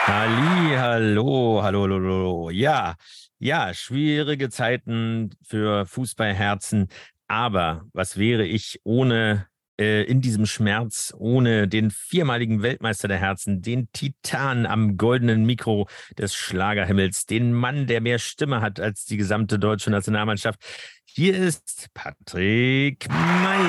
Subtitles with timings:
[0.05, 2.49] Halli, hallo, hallo, hallo, hallo.
[2.51, 2.95] Ja,
[3.39, 6.89] ja, schwierige Zeiten für Fußballherzen.
[7.31, 9.47] Aber was wäre ich ohne
[9.79, 15.87] äh, in diesem Schmerz, ohne den viermaligen Weltmeister der Herzen, den Titan am goldenen Mikro
[16.17, 20.59] des Schlagerhimmels, den Mann, der mehr Stimme hat als die gesamte deutsche Nationalmannschaft?
[21.05, 23.61] Hier ist Patrick May.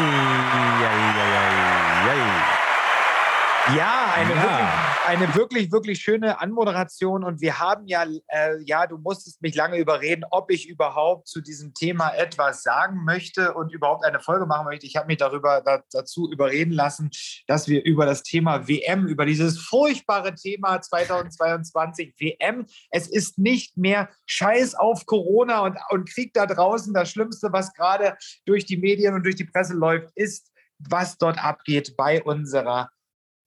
[3.68, 4.42] Ja, eine, ja.
[4.42, 7.22] Wirklich, eine wirklich, wirklich schöne Anmoderation.
[7.22, 11.40] Und wir haben ja, äh, ja, du musstest mich lange überreden, ob ich überhaupt zu
[11.40, 14.86] diesem Thema etwas sagen möchte und überhaupt eine Folge machen möchte.
[14.86, 17.10] Ich habe mich darüber da, dazu überreden lassen,
[17.46, 23.76] dass wir über das Thema WM, über dieses furchtbare Thema 2022 WM, es ist nicht
[23.76, 26.92] mehr Scheiß auf Corona und, und Krieg da draußen.
[26.92, 31.42] Das Schlimmste, was gerade durch die Medien und durch die Presse läuft, ist, was dort
[31.42, 32.90] abgeht bei unserer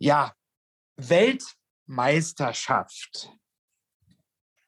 [0.05, 0.33] ja,
[0.97, 3.31] Weltmeisterschaft.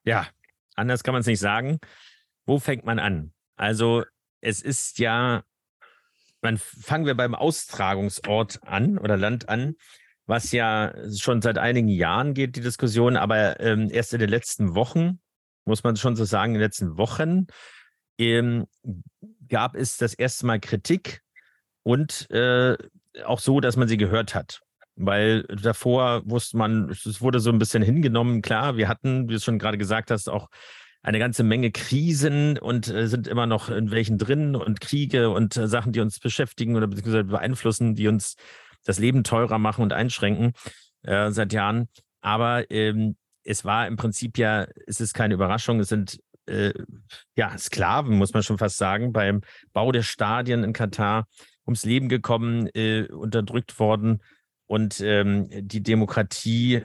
[0.04, 0.28] Ja,
[0.76, 1.80] anders kann man es nicht sagen.
[2.48, 3.36] Wo fängt man an?
[3.56, 4.04] Also,
[4.42, 5.44] es ist ja,
[6.42, 9.76] man fangen wir beim Austragungsort an oder Land an,
[10.26, 14.74] was ja schon seit einigen Jahren geht, die Diskussion, aber ähm, erst in den letzten
[14.74, 15.20] Wochen,
[15.66, 17.46] muss man schon so sagen, in den letzten Wochen
[18.18, 18.66] ähm,
[19.48, 21.22] gab es das erste Mal Kritik
[21.84, 22.76] und äh,
[23.24, 24.64] auch so, dass man sie gehört hat.
[24.98, 28.42] Weil davor wusste man, es wurde so ein bisschen hingenommen.
[28.42, 30.50] Klar, wir hatten, wie du schon gerade gesagt hast, auch
[31.04, 35.56] eine ganze Menge Krisen und äh, sind immer noch in welchen drin und Kriege und
[35.56, 38.36] äh, Sachen, die uns beschäftigen oder beziehungsweise beeinflussen, die uns
[38.84, 40.54] das Leben teurer machen und einschränken
[41.04, 41.88] äh, seit Jahren.
[42.22, 46.74] Aber ähm, es war im Prinzip ja, es ist keine Überraschung, es sind äh,
[47.36, 49.42] ja Sklaven, muss man schon fast sagen, beim
[49.74, 51.28] Bau der Stadien in Katar
[51.66, 52.70] ums Leben gekommen,
[53.10, 54.22] unterdrückt worden
[54.68, 56.84] und ähm, die Demokratie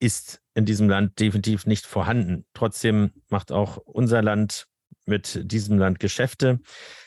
[0.00, 2.46] ist in diesem Land definitiv nicht vorhanden.
[2.54, 4.66] Trotzdem macht auch unser Land
[5.06, 6.60] mit diesem Land Geschäfte.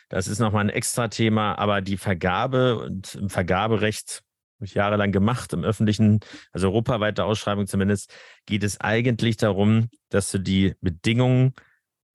[0.10, 4.22] Das ist nochmal ein extra Thema, aber die Vergabe und im Vergaberecht
[4.58, 6.20] habe ich jahrelang gemacht, im öffentlichen,
[6.52, 8.14] also europaweite Ausschreibung zumindest,
[8.46, 11.54] geht es eigentlich darum, dass du die Bedingungen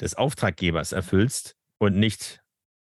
[0.01, 2.41] des Auftraggebers erfüllst und nicht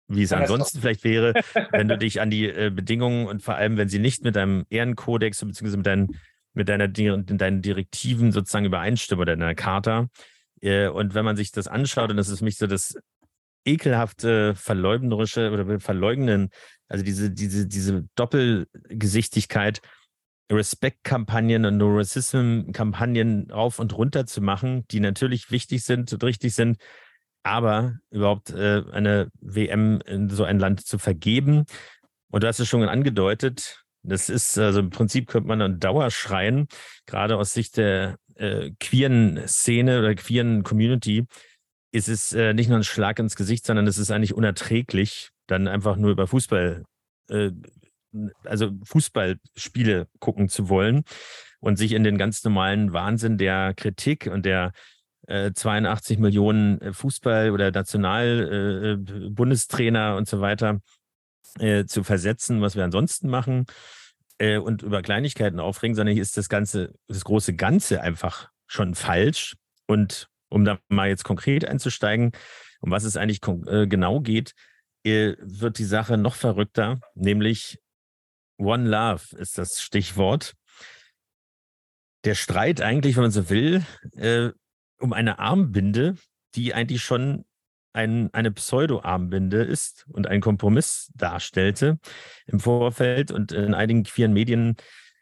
[0.08, 1.34] wie es ansonsten vielleicht wäre,
[1.70, 4.64] wenn du dich an die äh, Bedingungen und vor allem, wenn sie nicht mit deinem
[4.70, 5.76] Ehrenkodex bzw.
[5.76, 6.18] mit, deinen,
[6.52, 10.08] mit deiner, deinen Direktiven sozusagen übereinstimmen oder deiner Charta.
[10.60, 12.96] Äh, und wenn man sich das anschaut, und das ist für mich so das
[13.64, 16.50] ekelhafte, verleugnerische oder verleugnen,
[16.88, 19.80] also diese, diese, diese Doppelgesichtigkeit,
[20.52, 26.76] Respect-Kampagnen und No-Racism-Kampagnen rauf und runter zu machen, die natürlich wichtig sind und richtig sind,
[27.44, 31.66] aber überhaupt äh, eine WM in so ein Land zu vergeben.
[32.30, 36.66] Und du hast es schon angedeutet, das ist, also im Prinzip könnte man einen Dauerschreien,
[37.06, 41.26] gerade aus Sicht der äh, queeren Szene oder queeren Community,
[41.92, 45.68] ist es äh, nicht nur ein Schlag ins Gesicht, sondern es ist eigentlich unerträglich, dann
[45.68, 46.84] einfach nur über Fußball,
[47.28, 47.50] äh,
[48.44, 51.04] also Fußballspiele gucken zu wollen
[51.60, 54.72] und sich in den ganz normalen Wahnsinn der Kritik und der
[55.26, 60.80] 82 äh, Millionen äh, Fußball- oder National-Bundestrainer äh, und so weiter
[61.86, 63.66] zu versetzen, was wir ansonsten machen
[64.40, 69.54] und über Kleinigkeiten aufregen, sondern hier ist das ganze, das große Ganze einfach schon falsch.
[69.86, 72.32] Und um da mal jetzt konkret einzusteigen,
[72.80, 74.54] um was es eigentlich genau geht,
[75.04, 77.78] wird die Sache noch verrückter, nämlich
[78.58, 80.54] One Love ist das Stichwort.
[82.24, 83.84] der Streit eigentlich, wenn man so will,
[84.98, 86.16] um eine Armbinde,
[86.54, 87.44] die eigentlich schon
[87.92, 91.98] ein, eine Pseudo-Armbinde ist und ein Kompromiss darstellte
[92.46, 94.76] im Vorfeld und in einigen queeren Medien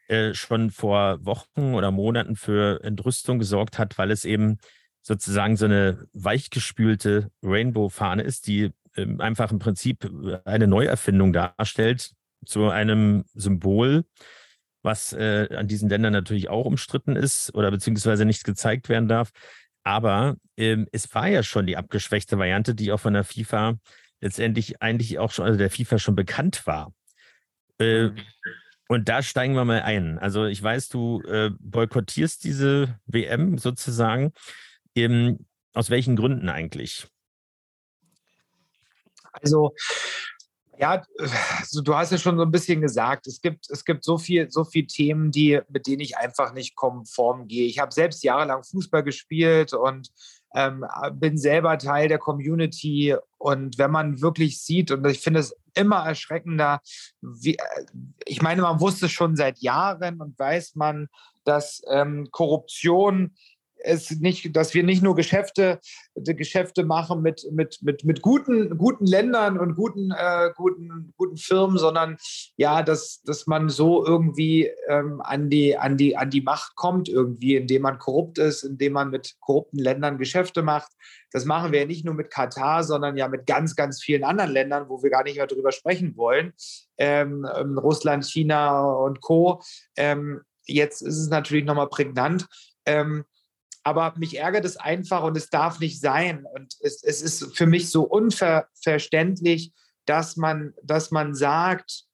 [0.08, 4.58] äh, schon vor Wochen oder Monaten für Entrüstung gesorgt hat, weil es eben
[5.02, 10.10] sozusagen so eine weichgespülte Rainbow-Fahne ist, die äh, einfach im Prinzip
[10.44, 12.12] eine Neuerfindung darstellt
[12.44, 14.04] zu einem Symbol,
[14.82, 19.30] was äh, an diesen Ländern natürlich auch umstritten ist oder beziehungsweise nicht gezeigt werden darf.
[19.84, 23.78] Aber ähm, es war ja schon die abgeschwächte Variante, die auch von der FIFA
[24.20, 26.92] letztendlich eigentlich auch schon, also der FIFA schon bekannt war.
[27.78, 28.16] Äh, mhm.
[28.88, 30.18] und da steigen wir mal ein.
[30.18, 34.32] Also ich weiß, du äh, boykottierst diese WM sozusagen.
[34.94, 37.06] Ähm, aus welchen Gründen eigentlich?
[39.32, 39.74] Also
[40.78, 41.02] ja,
[41.58, 44.50] also du hast ja schon so ein bisschen gesagt, es gibt, es gibt so viel,
[44.50, 47.66] so viel Themen, die, mit denen ich einfach nicht konform gehe.
[47.66, 50.10] Ich habe selbst jahrelang Fußball gespielt und
[50.54, 50.84] ähm,
[51.14, 53.16] bin selber Teil der Community.
[53.38, 56.80] Und wenn man wirklich sieht, und ich finde es immer erschreckender,
[57.20, 57.56] wie,
[58.26, 61.08] ich meine, man wusste schon seit Jahren und weiß man,
[61.44, 63.34] dass ähm, Korruption
[63.84, 65.80] es nicht, dass wir nicht nur Geschäfte,
[66.14, 71.78] Geschäfte machen mit, mit, mit, mit guten, guten Ländern und guten, äh, guten, guten Firmen,
[71.78, 72.16] sondern
[72.56, 77.08] ja, dass, dass man so irgendwie ähm, an, die, an, die, an die Macht kommt,
[77.08, 80.92] irgendwie, indem man korrupt ist, indem man mit korrupten Ländern Geschäfte macht.
[81.30, 84.52] Das machen wir ja nicht nur mit Katar, sondern ja mit ganz, ganz vielen anderen
[84.52, 86.52] Ländern, wo wir gar nicht mehr drüber sprechen wollen.
[86.98, 89.62] Ähm, ähm Russland, China und Co.
[89.96, 92.46] Ähm, jetzt ist es natürlich nochmal prägnant.
[92.84, 93.24] Ähm,
[93.84, 96.46] aber mich ärgert es einfach und es darf nicht sein.
[96.54, 99.72] Und es, es ist für mich so unverständlich,
[100.06, 102.04] dass man, dass man sagt,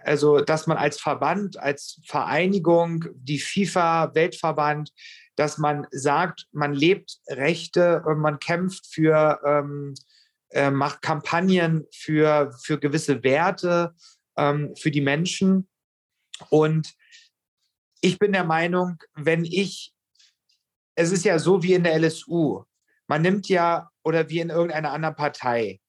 [0.00, 4.92] also dass man als Verband, als Vereinigung, die FIFA, Weltverband,
[5.36, 9.94] dass man sagt, man lebt Rechte und man kämpft für, ähm,
[10.50, 13.94] äh, macht Kampagnen für, für gewisse Werte
[14.36, 15.68] ähm, für die Menschen.
[16.50, 16.94] Und
[18.00, 19.92] ich bin der Meinung, wenn ich
[20.98, 22.64] es ist ja so wie in der LSU.
[23.06, 25.80] Man nimmt ja, oder wie in irgendeiner anderen Partei,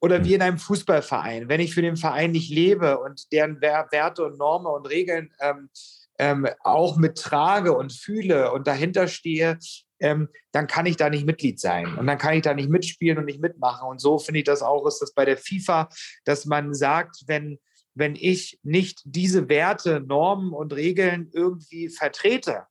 [0.00, 0.34] oder wie hm.
[0.34, 1.48] in einem Fußballverein.
[1.48, 5.70] Wenn ich für den Verein nicht lebe und deren Werte und Normen und Regeln ähm,
[6.18, 9.58] ähm, auch mittrage und fühle und dahinter stehe,
[9.98, 13.18] ähm, dann kann ich da nicht Mitglied sein und dann kann ich da nicht mitspielen
[13.18, 13.88] und nicht mitmachen.
[13.88, 15.88] Und so finde ich das auch, ist das bei der FIFA,
[16.24, 17.58] dass man sagt, wenn,
[17.94, 22.66] wenn ich nicht diese Werte, Normen und Regeln irgendwie vertrete,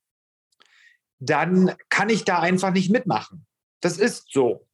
[1.19, 3.45] dann kann ich da einfach nicht mitmachen.
[3.81, 4.67] Das ist so,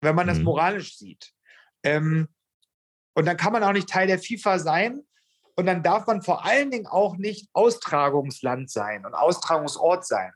[0.00, 0.44] wenn man das mhm.
[0.44, 1.32] moralisch sieht.
[1.82, 2.28] Ähm,
[3.14, 5.00] und dann kann man auch nicht Teil der FIFA sein.
[5.56, 10.32] Und dann darf man vor allen Dingen auch nicht Austragungsland sein und Austragungsort sein.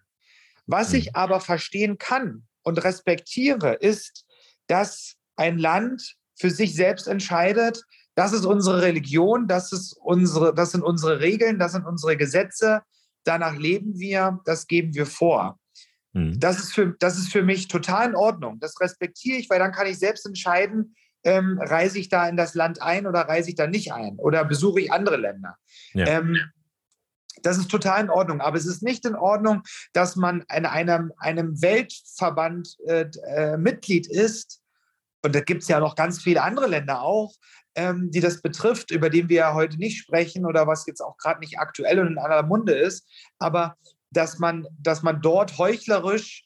[0.66, 0.98] Was mhm.
[0.98, 4.26] ich aber verstehen kann und respektiere, ist,
[4.66, 7.84] dass ein Land für sich selbst entscheidet,
[8.14, 12.82] das ist unsere Religion, das, ist unsere, das sind unsere Regeln, das sind unsere Gesetze,
[13.24, 15.58] danach leben wir, das geben wir vor.
[16.12, 16.38] Mhm.
[16.38, 18.58] Das, ist für, das ist für mich total in Ordnung.
[18.60, 22.54] Das respektiere ich, weil dann kann ich selbst entscheiden, ähm, reise ich da in das
[22.54, 25.56] Land ein oder reise ich da nicht ein oder besuche ich andere Länder.
[25.94, 26.06] Ja.
[26.06, 26.38] Ähm,
[27.42, 28.40] das ist total in Ordnung.
[28.40, 29.62] Aber es ist nicht in Ordnung,
[29.92, 34.61] dass man in einem, einem Weltverband äh, äh, Mitglied ist.
[35.22, 37.34] Und da gibt es ja noch ganz viele andere Länder auch,
[37.74, 41.16] ähm, die das betrifft, über den wir ja heute nicht sprechen oder was jetzt auch
[41.16, 43.76] gerade nicht aktuell und in aller Munde ist, aber
[44.10, 46.44] dass man, dass man dort heuchlerisch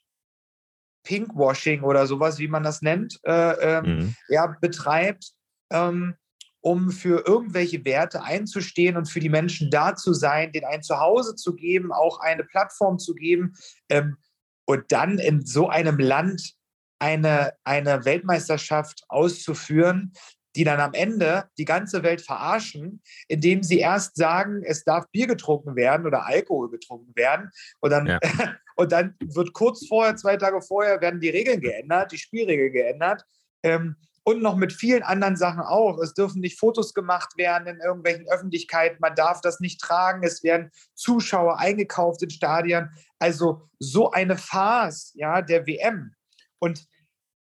[1.03, 4.15] Pinkwashing oder sowas, wie man das nennt, äh, ähm, mhm.
[4.29, 5.33] ja, betreibt,
[5.71, 6.17] ähm,
[6.61, 11.37] um für irgendwelche Werte einzustehen und für die Menschen da zu sein, denen ein Zuhause
[11.37, 13.55] zu geben, auch eine Plattform zu geben
[13.89, 14.17] ähm,
[14.65, 16.56] und dann in so einem Land
[16.99, 20.13] eine, eine Weltmeisterschaft auszuführen,
[20.57, 25.27] die dann am Ende die ganze Welt verarschen, indem sie erst sagen, es darf Bier
[25.27, 27.51] getrunken werden oder Alkohol getrunken werden.
[27.81, 28.19] Und dann, ja.
[28.77, 33.23] und dann wird kurz vorher, zwei Tage vorher, werden die Regeln geändert, die Spielregeln geändert.
[33.63, 35.99] Ähm, und noch mit vielen anderen Sachen auch.
[35.99, 38.97] Es dürfen nicht Fotos gemacht werden in irgendwelchen Öffentlichkeiten.
[39.01, 40.25] Man darf das nicht tragen.
[40.25, 42.91] Es werden Zuschauer eingekauft in Stadien.
[43.21, 46.16] Also so eine Farce ja, der WM.
[46.59, 46.87] Und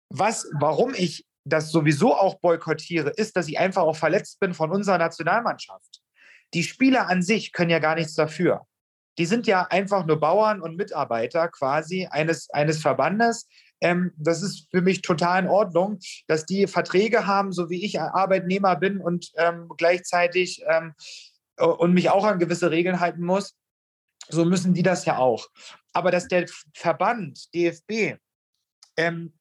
[0.10, 4.72] was, warum ich das sowieso auch boykottiere, ist, dass ich einfach auch verletzt bin von
[4.72, 6.01] unserer Nationalmannschaft.
[6.53, 8.65] Die Spieler an sich können ja gar nichts dafür.
[9.17, 13.48] Die sind ja einfach nur Bauern und Mitarbeiter quasi eines, eines Verbandes.
[13.82, 18.00] Ähm, das ist für mich total in Ordnung, dass die Verträge haben, so wie ich
[18.00, 20.93] Arbeitnehmer bin und ähm, gleichzeitig ähm,
[21.58, 23.55] und mich auch an gewisse Regeln halten muss.
[24.29, 25.48] so müssen die das ja auch.
[25.91, 28.17] Aber dass der Verband DFB
[28.98, 29.34] ähm,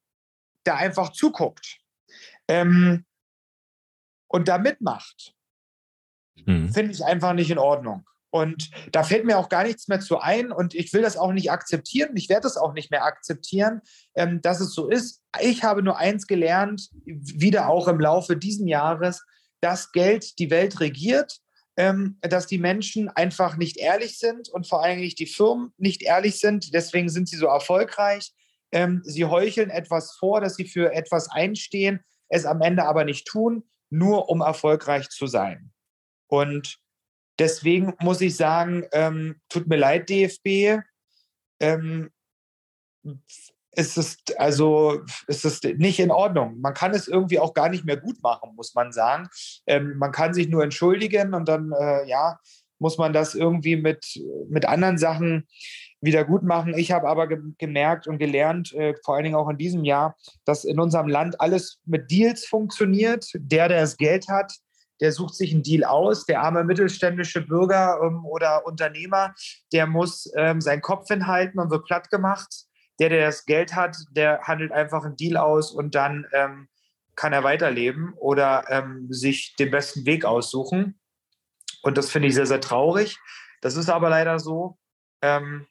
[0.64, 1.78] da einfach zuguckt
[2.48, 3.04] ähm,
[4.28, 5.34] und da mitmacht,
[6.46, 6.72] mhm.
[6.72, 8.06] finde ich einfach nicht in Ordnung.
[8.34, 11.32] Und da fällt mir auch gar nichts mehr zu ein und ich will das auch
[11.32, 12.16] nicht akzeptieren.
[12.16, 13.82] Ich werde es auch nicht mehr akzeptieren,
[14.14, 15.22] ähm, dass es so ist.
[15.42, 19.22] Ich habe nur eins gelernt, wieder auch im Laufe dieses Jahres,
[19.60, 21.40] dass Geld die Welt regiert,
[21.76, 26.40] ähm, dass die Menschen einfach nicht ehrlich sind und vor allem die Firmen nicht ehrlich
[26.40, 26.72] sind.
[26.72, 28.32] Deswegen sind sie so erfolgreich.
[28.72, 33.26] Ähm, sie heucheln etwas vor, dass sie für etwas einstehen, es am Ende aber nicht
[33.26, 35.72] tun, nur um erfolgreich zu sein.
[36.26, 36.82] Und
[37.38, 40.82] Deswegen muss ich sagen, ähm, tut mir leid, DFB.
[41.60, 42.10] Ähm,
[43.72, 46.60] es ist also es ist nicht in Ordnung.
[46.60, 49.28] Man kann es irgendwie auch gar nicht mehr gut machen, muss man sagen.
[49.66, 52.38] Ähm, man kann sich nur entschuldigen und dann äh, ja
[52.78, 55.48] muss man das irgendwie mit mit anderen Sachen
[56.02, 56.74] wieder gut machen.
[56.76, 60.16] Ich habe aber ge gemerkt und gelernt, äh, vor allen Dingen auch in diesem Jahr,
[60.44, 63.26] dass in unserem Land alles mit Deals funktioniert.
[63.34, 64.52] Der, der das Geld hat,
[65.00, 66.26] der sucht sich einen Deal aus.
[66.26, 69.34] Der arme mittelständische Bürger ähm, oder Unternehmer,
[69.72, 72.66] der muss ähm, seinen Kopf hinhalten und wird platt gemacht.
[73.00, 76.68] Der, der das Geld hat, der handelt einfach einen Deal aus und dann ähm,
[77.14, 80.98] kann er weiterleben oder ähm, sich den besten Weg aussuchen.
[81.82, 83.18] Und das finde ich sehr, sehr traurig.
[83.60, 84.78] Das ist aber leider so.
[85.20, 85.66] Ähm,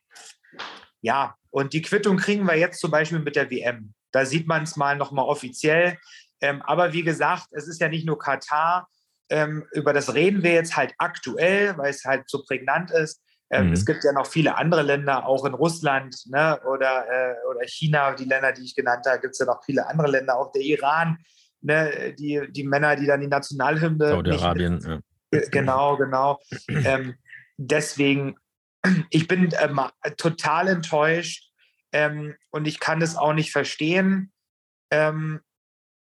[1.01, 3.93] ja, und die Quittung kriegen wir jetzt zum Beispiel mit der WM.
[4.11, 5.97] Da sieht man es mal nochmal offiziell.
[6.41, 8.87] Ähm, aber wie gesagt, es ist ja nicht nur Katar,
[9.29, 13.21] ähm, über das reden wir jetzt halt aktuell, weil es halt so prägnant ist.
[13.49, 13.73] Ähm, mhm.
[13.73, 18.13] Es gibt ja noch viele andere Länder, auch in Russland ne, oder, äh, oder China,
[18.13, 20.61] die Länder, die ich genannt habe, gibt es ja noch viele andere Länder, auch der
[20.61, 21.17] Iran,
[21.61, 24.07] ne, die, die Männer, die dann die Nationalhymne.
[24.07, 25.01] Saudi-Arabien,
[25.33, 25.41] ja.
[25.51, 26.39] Genau, genau.
[26.69, 27.15] ähm,
[27.57, 28.35] deswegen,
[29.09, 29.79] ich bin ähm,
[30.17, 31.51] total enttäuscht
[31.91, 34.31] ähm, und ich kann es auch nicht verstehen.
[34.91, 35.41] Ähm,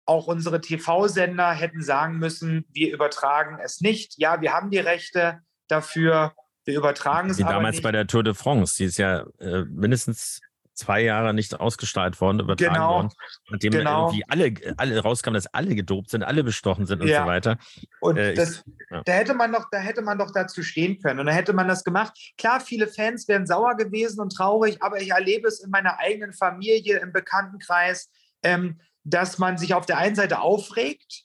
[0.05, 4.17] auch unsere TV-Sender hätten sagen müssen, wir übertragen es nicht.
[4.17, 7.83] Ja, wir haben die Rechte dafür, wir übertragen es Wie damals nicht.
[7.83, 10.39] bei der Tour de France, die ist ja äh, mindestens
[10.77, 12.93] zwei Jahre nicht ausgestrahlt worden, übertragen Genau.
[12.93, 13.09] worden,
[13.49, 14.05] nachdem Genau.
[14.07, 17.23] irgendwie alle, alle rauskam, dass alle gedopt sind, alle bestochen sind und Ja.
[17.23, 17.57] so weiter.
[17.99, 19.01] Und Äh, ich- das, ja.
[19.03, 21.67] da hätte man doch, da hätte man doch dazu stehen können und da hätte man
[21.67, 22.13] das gemacht.
[22.37, 26.33] Klar, viele Fans wären sauer gewesen und traurig, aber ich erlebe es in meiner eigenen
[26.33, 28.09] Familie, im Bekanntenkreis,
[28.43, 31.23] ähm, dass man sich auf der einen Seite aufregt.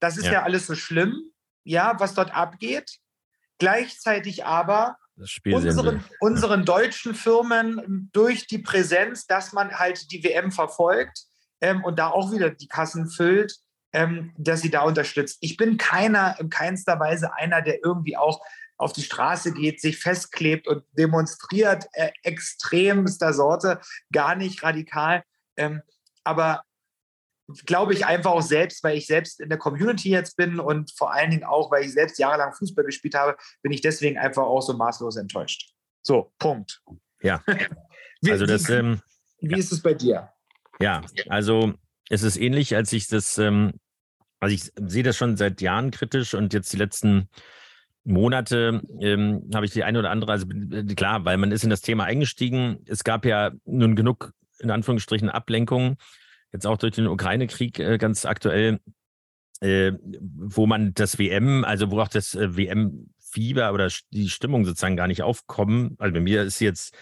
[0.00, 0.32] Das ist ja.
[0.32, 0.42] Ja.
[0.42, 1.14] alles so schlimm,
[1.64, 2.98] ja, was dort abgeht.
[3.58, 10.24] Gleichzeitig aber Das Spiel unseren, unseren deutschen Firmen durch die Präsenz, dass man halt die
[10.24, 11.24] WM verfolgt
[11.60, 13.54] ähm, und da auch wieder die Kassen füllt,
[13.92, 15.36] ähm, dass sie da unterstützt.
[15.42, 18.40] Ich bin keiner, in keinster Weise einer, der irgendwie auch
[18.78, 23.78] auf die Straße geht, sich festklebt und demonstriert, äh, extremster Sorte,
[24.10, 25.22] gar nicht radikal.
[25.58, 25.82] Ähm,
[26.24, 26.62] aber
[27.66, 31.12] glaube ich einfach auch selbst, weil ich selbst in der Community jetzt bin und vor
[31.12, 34.62] allen Dingen auch, weil ich selbst jahrelang Fußball gespielt habe, bin ich deswegen einfach auch
[34.62, 35.72] so maßlos enttäuscht.
[36.02, 36.82] So, Punkt.
[37.22, 37.42] Ja.
[38.22, 39.00] Wie, Also das, wie, ähm,
[39.40, 40.28] wie ist es bei dir?
[40.78, 41.72] Ja, also
[42.10, 43.72] es ist ähnlich, als ich das, ähm,
[44.40, 47.30] also ich sehe das schon seit Jahren kritisch und jetzt die letzten
[48.04, 51.70] Monate ähm, habe ich die eine oder andere, also äh, klar, weil man ist in
[51.70, 52.82] das Thema eingestiegen.
[52.86, 55.96] Es gab ja nun genug, in Anführungsstrichen, Ablenkungen,
[56.52, 58.80] jetzt auch durch den Ukraine-Krieg äh, ganz aktuell,
[59.60, 64.96] äh, wo man das WM, also wo auch das äh, WM-Fieber oder die Stimmung sozusagen
[64.96, 65.96] gar nicht aufkommen.
[65.98, 66.94] Also bei mir ist jetzt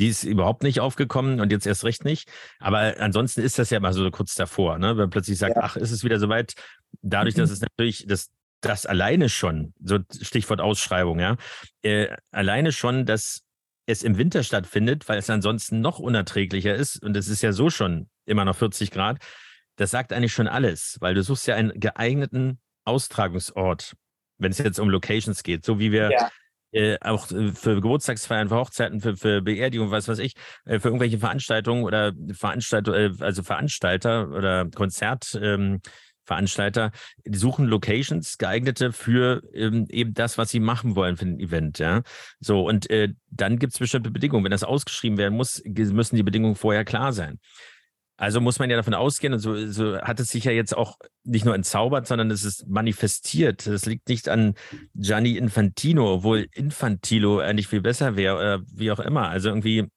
[0.00, 2.28] die ist überhaupt nicht aufgekommen und jetzt erst recht nicht.
[2.58, 4.88] Aber ansonsten ist das ja immer so kurz davor, ne?
[4.88, 6.54] wenn man plötzlich sagt, ach, ist es wieder soweit?
[7.02, 8.30] Dadurch, dass es natürlich, das,
[8.60, 11.36] das alleine schon, so Stichwort Ausschreibung, ja,
[11.82, 13.42] äh, alleine schon, dass
[13.86, 17.70] es im Winter stattfindet, weil es ansonsten noch unerträglicher ist und es ist ja so
[17.70, 19.18] schon immer noch 40 Grad,
[19.76, 23.94] das sagt eigentlich schon alles, weil du suchst ja einen geeigneten Austragungsort,
[24.38, 26.30] wenn es jetzt um Locations geht, so wie wir Ja.
[26.72, 30.88] äh, auch äh, für Geburtstagsfeiern, für Hochzeiten, für, für Beerdigungen, was weiß ich, äh, für
[30.88, 36.92] irgendwelche Veranstaltungen oder Veranstalter, äh, also Veranstalter oder Konzertveranstalter,
[37.24, 41.78] ähm, suchen Locations geeignete für ähm, eben das, was sie machen wollen für ein Event,
[41.78, 42.02] ja.
[42.40, 44.44] So, und äh, dann gibt es bestimmte Bedingungen.
[44.44, 47.38] Wenn das ausgeschrieben werden muss, müssen die Bedingungen vorher klar sein.
[48.16, 50.98] Also muss man ja davon ausgehen, und so, so hat es sich ja jetzt auch
[51.24, 53.66] nicht nur entzaubert, sondern es ist manifestiert.
[53.66, 54.54] Das liegt nicht an
[54.94, 59.28] Gianni Infantino, obwohl Infantilo eigentlich viel besser wäre oder wie auch immer.
[59.28, 59.88] Also irgendwie,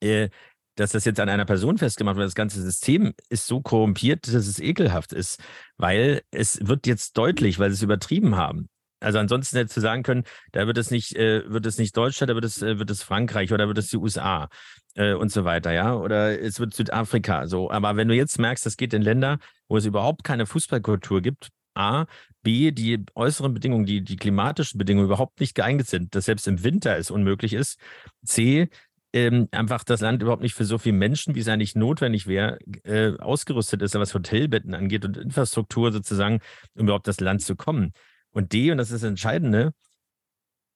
[0.00, 0.28] äh,
[0.76, 4.46] dass das jetzt an einer Person festgemacht wird, das ganze System ist so korrumpiert, dass
[4.46, 5.42] es ekelhaft ist,
[5.76, 8.68] weil es wird jetzt deutlich, weil sie es übertrieben haben.
[9.00, 12.30] Also ansonsten hättest du sagen können, da wird es nicht, äh, wird es nicht Deutschland,
[12.30, 14.48] da wird es, äh, wird es Frankreich oder wird es die USA
[14.94, 15.94] äh, und so weiter, ja.
[15.94, 17.46] Oder es wird Südafrika.
[17.46, 17.70] So.
[17.70, 19.38] Aber wenn du jetzt merkst, das geht in Länder,
[19.68, 22.06] wo es überhaupt keine Fußballkultur gibt, A,
[22.42, 26.64] B, die äußeren Bedingungen, die, die klimatischen Bedingungen überhaupt nicht geeignet sind, dass selbst im
[26.64, 27.78] Winter es unmöglich ist.
[28.24, 28.68] C,
[29.12, 32.58] ähm, einfach das Land überhaupt nicht für so viele Menschen, wie es eigentlich notwendig wäre,
[32.84, 36.40] äh, ausgerüstet ist, was Hotelbetten angeht und Infrastruktur sozusagen,
[36.74, 37.92] um überhaupt das Land zu kommen.
[38.38, 39.72] Und D, und das ist das Entscheidende,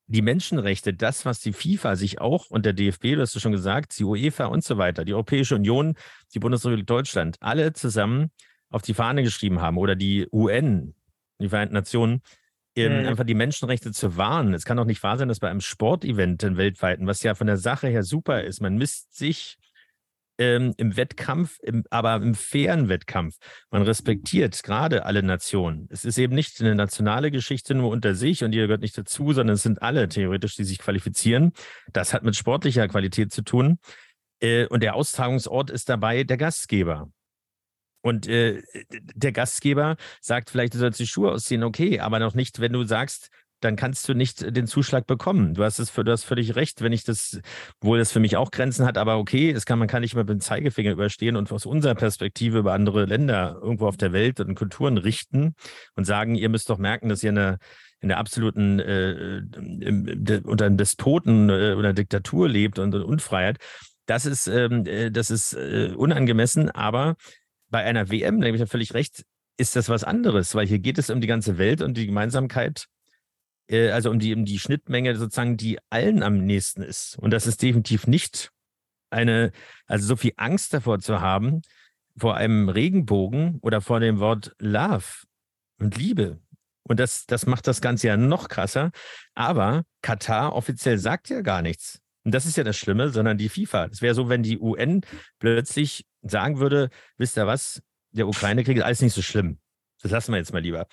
[0.09, 3.53] die Menschenrechte, das, was die FIFA sich auch und der DFB, du hast es schon
[3.53, 5.95] gesagt, die UEFA und so weiter, die Europäische Union,
[6.35, 8.33] die Bundesrepublik Deutschland, alle zusammen
[8.69, 10.97] auf die Fahne geschrieben haben oder die UN,
[11.41, 12.23] die Vereinten Nationen,
[12.77, 13.07] mhm.
[13.07, 14.55] einfach die Menschenrechte zu wahren.
[14.55, 17.47] Es kann doch nicht wahr sein, dass bei einem Sportevent, den weltweiten, was ja von
[17.47, 19.57] der Sache her super ist, man misst sich
[20.39, 23.37] ähm, im Wettkampf, im, aber im fairen Wettkampf.
[23.71, 25.89] Man respektiert gerade alle Nationen.
[25.91, 29.33] Es ist eben nicht eine nationale Geschichte nur unter sich und ihr gehört nicht dazu,
[29.33, 31.53] sondern es sind alle theoretisch, die sich qualifizieren.
[31.93, 33.79] Das hat mit sportlicher Qualität zu tun.
[34.41, 37.11] Äh, und der Austragungsort ist dabei der Gastgeber.
[38.03, 42.59] Und äh, der Gastgeber sagt vielleicht, du sollst die Schuhe ausziehen, okay, aber noch nicht,
[42.59, 43.31] wenn du sagst,
[43.65, 45.55] dann kannst du nicht den Zuschlag bekommen.
[45.55, 47.41] Du hast es für, du hast völlig recht, wenn ich das,
[47.81, 50.23] wohl das für mich auch Grenzen hat, aber okay, es kann, man kann nicht immer
[50.23, 54.41] mit dem Zeigefinger überstehen und aus unserer Perspektive über andere Länder irgendwo auf der Welt
[54.41, 55.55] und Kulturen richten
[55.95, 57.59] und sagen, ihr müsst doch merken, dass ihr eine
[58.01, 63.59] in der absoluten äh, de, unter einem Despoten äh, oder Diktatur lebt und, und Unfreiheit.
[64.07, 67.15] Das ist, ähm, äh, das ist äh, unangemessen, aber
[67.71, 69.25] bei einer WM, da habe ich ja völlig recht,
[69.57, 72.87] ist das was anderes, weil hier geht es um die ganze Welt und die Gemeinsamkeit,
[73.69, 77.19] äh, also um die, um die Schnittmenge sozusagen, die allen am nächsten ist.
[77.19, 78.51] Und das ist definitiv nicht
[79.11, 79.53] eine,
[79.87, 81.63] also so viel Angst davor zu haben,
[82.17, 85.25] vor einem Regenbogen oder vor dem Wort Love
[85.79, 86.41] und Liebe.
[86.85, 88.91] Und das, das macht das Ganze ja noch krasser.
[89.35, 92.01] Aber Katar offiziell sagt ja gar nichts.
[92.25, 93.89] Und das ist ja das Schlimme, sondern die FIFA.
[93.89, 95.03] Das wäre so, wenn die UN
[95.39, 99.59] plötzlich sagen würde, wisst ihr was, der Ukraine-Krieg ist alles nicht so schlimm.
[100.03, 100.87] Das lassen wir jetzt mal lieber.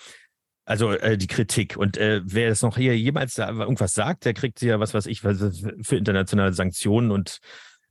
[0.69, 1.77] Also äh, die Kritik.
[1.77, 5.07] Und äh, wer das noch hier jemals da irgendwas sagt, der kriegt ja was, was
[5.07, 7.39] ich, was für internationale Sanktionen und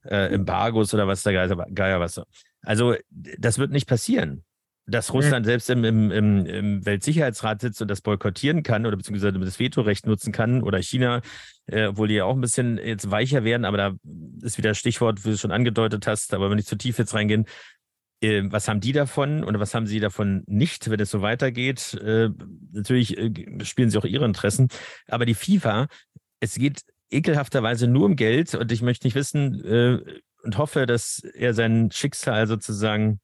[0.05, 2.21] äh, Embargos oder was da Geier was.
[2.63, 4.45] Also das wird nicht passieren
[4.89, 5.51] dass Russland mhm.
[5.51, 10.07] selbst im, im, im, im, Weltsicherheitsrat sitzt und das boykottieren kann oder beziehungsweise das Vetorecht
[10.07, 11.21] nutzen kann oder China,
[11.67, 13.95] äh, obwohl die ja auch ein bisschen jetzt weicher werden, aber da
[14.41, 17.13] ist wieder Stichwort, wie du es schon angedeutet hast, aber wenn nicht zu tief jetzt
[17.13, 17.45] reingehen,
[18.21, 21.95] was haben die davon und was haben sie davon nicht, wenn es so weitergeht?
[21.95, 22.31] Äh,
[22.73, 24.69] natürlich äh, spielen sie auch ihre Interessen,
[25.07, 25.87] aber die FIFA,
[26.41, 30.01] es geht ekelhafterweise nur um Geld und ich möchte nicht wissen äh,
[30.43, 33.21] und hoffe, dass er sein Schicksal sozusagen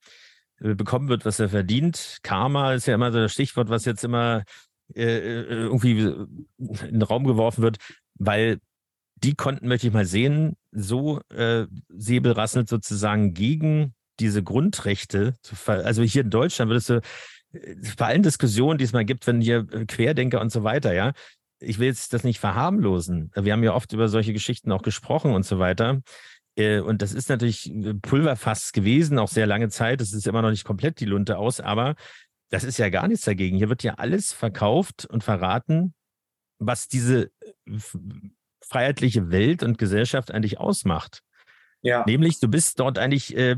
[0.60, 2.18] äh, bekommen wird, was er verdient.
[2.22, 4.44] Karma ist ja immer so das Stichwort, was jetzt immer
[4.94, 7.78] irgendwie in den Raum geworfen wird,
[8.16, 8.58] weil
[9.16, 15.34] die konnten, möchte ich mal sehen, so äh, säbelrasselnd sozusagen gegen diese Grundrechte,
[15.66, 17.00] also hier in Deutschland würdest du
[17.96, 21.12] bei allen Diskussionen, die es mal gibt, wenn hier Querdenker und so weiter, ja,
[21.60, 23.30] ich will jetzt das nicht verharmlosen.
[23.34, 26.02] Wir haben ja oft über solche Geschichten auch gesprochen und so weiter.
[26.56, 27.72] Äh, und das ist natürlich
[28.02, 30.00] Pulverfass gewesen, auch sehr lange Zeit.
[30.00, 31.94] Das ist immer noch nicht komplett die Lunte aus, aber
[32.50, 33.56] das ist ja gar nichts dagegen.
[33.56, 35.94] Hier wird ja alles verkauft und verraten,
[36.58, 37.30] was diese
[37.66, 37.78] äh,
[38.62, 41.22] freiheitliche Welt und Gesellschaft eigentlich ausmacht.
[41.82, 42.04] Ja.
[42.06, 43.56] Nämlich, du bist dort eigentlich, äh,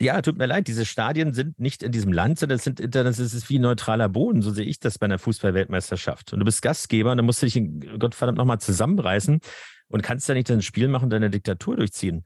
[0.00, 3.18] ja, tut mir leid, diese Stadien sind nicht in diesem Land, sondern es sind das
[3.18, 4.42] ist wie neutraler Boden.
[4.42, 6.32] So sehe ich das bei einer Fußballweltmeisterschaft.
[6.32, 9.40] Und du bist Gastgeber und dann musst du dich, Gottverdammt, nochmal zusammenreißen
[9.88, 12.24] und kannst da nicht ein Spiel machen und deine Diktatur durchziehen.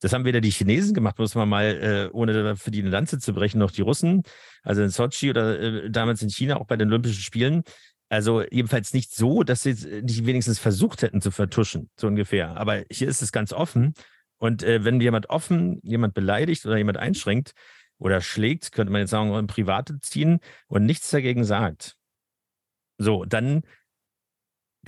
[0.00, 3.18] Das haben weder die Chinesen gemacht, muss man mal, äh, ohne für die eine Lanze
[3.18, 4.22] zu brechen, noch die Russen.
[4.62, 7.64] Also in Sochi oder äh, damals in China, auch bei den Olympischen Spielen.
[8.08, 12.56] Also jedenfalls nicht so, dass sie nicht wenigstens versucht hätten zu vertuschen, so ungefähr.
[12.56, 13.94] Aber hier ist es ganz offen.
[14.38, 17.52] Und äh, wenn jemand offen jemand beleidigt oder jemand einschränkt
[17.98, 21.96] oder schlägt, könnte man jetzt sagen, in Private ziehen und nichts dagegen sagt,
[22.98, 23.62] so, dann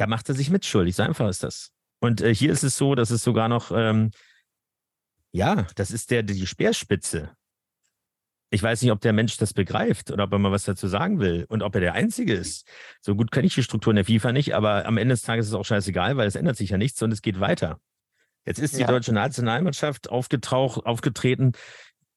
[0.00, 0.96] da macht er sich mitschuldig.
[0.96, 1.72] So einfach ist das.
[2.00, 4.10] Und äh, hier ist es so, dass es sogar noch, ähm,
[5.32, 7.30] ja, das ist der, die Speerspitze.
[8.52, 11.20] Ich weiß nicht, ob der Mensch das begreift oder ob er mal was dazu sagen
[11.20, 12.66] will und ob er der Einzige ist.
[13.00, 15.52] So gut kenne ich die Strukturen der FIFA nicht, aber am Ende des Tages ist
[15.52, 17.78] es auch scheißegal, weil es ändert sich ja nichts und es geht weiter.
[18.46, 18.86] Jetzt ist die ja.
[18.86, 21.52] deutsche Nationalmannschaft aufgetaucht, aufgetreten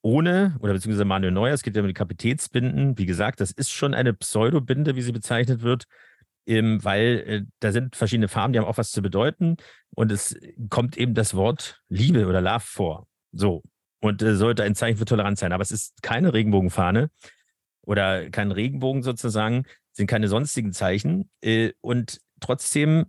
[0.01, 2.97] ohne, oder beziehungsweise Manuel Neuer, es geht ja um die Kapitätsbinden.
[2.97, 5.85] Wie gesagt, das ist schon eine Pseudobinde, wie sie bezeichnet wird
[6.45, 9.57] ähm, weil äh, da sind verschiedene Farben, die haben auch was zu bedeuten.
[9.95, 10.35] Und es
[10.69, 13.07] kommt eben das Wort Liebe oder Love vor.
[13.31, 13.63] So.
[14.01, 15.53] Und äh, sollte ein Zeichen für Toleranz sein.
[15.53, 17.09] Aber es ist keine Regenbogenfahne
[17.81, 19.65] oder kein Regenbogen sozusagen.
[19.93, 21.29] sind keine sonstigen Zeichen.
[21.41, 23.05] Äh, und trotzdem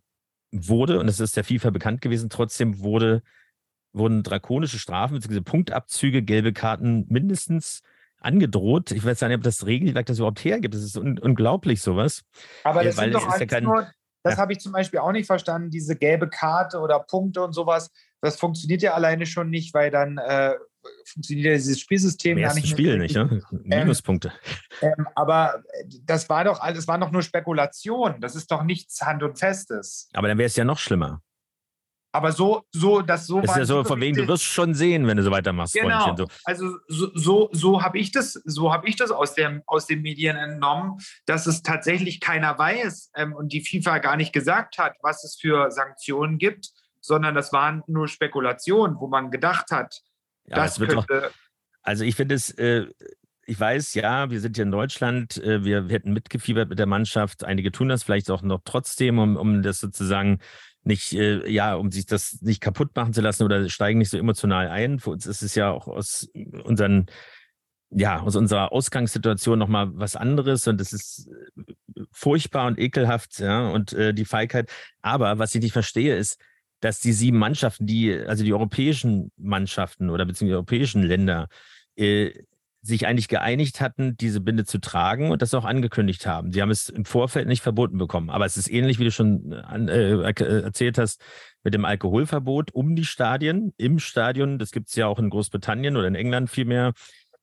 [0.55, 3.23] wurde, und das ist der FIFA bekannt gewesen, trotzdem wurde,
[3.93, 5.40] wurden drakonische Strafen bzw.
[5.40, 7.83] Punktabzüge, gelbe Karten mindestens
[8.19, 8.90] angedroht.
[8.90, 10.75] Ich weiß nicht, ob das Regelwerk das überhaupt hergibt.
[10.75, 12.23] Das ist un unglaublich, sowas.
[12.64, 13.87] Aber das sind doch ja kein, nur,
[14.23, 14.38] das ja.
[14.38, 17.90] habe ich zum Beispiel auch nicht verstanden, diese gelbe Karte oder Punkte und sowas.
[18.21, 20.55] Das funktioniert ja alleine schon nicht, weil dann äh,
[21.05, 22.68] funktioniert dieses Spielsystem gar nicht.
[22.68, 23.29] Spiel nicht, ja?
[23.51, 24.33] Minuspunkte.
[24.81, 25.62] Ähm, ähm, aber
[26.03, 28.20] das war doch alles, war doch nur Spekulation.
[28.20, 30.09] Das ist doch nichts Hand und Festes.
[30.12, 31.20] Aber dann wäre es ja noch schlimmer.
[32.14, 35.05] Aber so, so, das so das ist ja so von wegen, du wirst schon sehen,
[35.09, 35.75] wenn du so weitermachst.
[35.75, 36.14] Genau.
[36.16, 36.29] So.
[36.44, 40.01] Also so, so, so habe ich das, so habe ich das aus, dem, aus den
[40.01, 44.94] Medien entnommen, dass es tatsächlich keiner weiß ähm, und die FIFA gar nicht gesagt hat,
[45.03, 46.70] was es für Sanktionen gibt,
[47.01, 50.01] sondern das waren nur Spekulationen, wo man gedacht hat,
[50.46, 50.94] ja, das könnte.
[50.94, 51.07] Doch,
[51.83, 52.87] also ich finde es, äh,
[53.46, 56.87] ich weiß, ja, wir sind hier in Deutschland, äh, wir, wir hätten mitgefiebert mit der
[56.87, 57.44] Mannschaft.
[57.44, 60.40] Einige tun das vielleicht auch noch trotzdem, um, um das sozusagen
[60.83, 64.18] nicht, äh, ja, um sich das nicht kaputt machen zu lassen oder steigen nicht so
[64.18, 64.98] emotional ein.
[64.98, 66.28] Für uns ist es ja auch aus
[66.64, 67.07] unseren,
[67.90, 73.68] ja, aus unserer Ausgangssituation nochmal was anderes und es ist äh, furchtbar und ekelhaft, ja,
[73.68, 74.70] und äh, die Feigheit.
[75.00, 76.38] Aber was ich nicht verstehe, ist,
[76.85, 81.49] dass die sieben Mannschaften, die, also die europäischen Mannschaften oder beziehungsweise europäischen Länder,
[81.97, 82.31] äh,
[82.83, 86.53] sich eigentlich geeinigt hatten, diese Binde zu tragen und das auch angekündigt haben.
[86.53, 88.29] Sie haben es im Vorfeld nicht verboten bekommen.
[88.29, 91.23] Aber es ist ähnlich, wie du schon an, äh, erzählt hast,
[91.62, 94.59] mit dem Alkoholverbot um die Stadien, im Stadion.
[94.59, 96.92] Das gibt es ja auch in Großbritannien oder in England vielmehr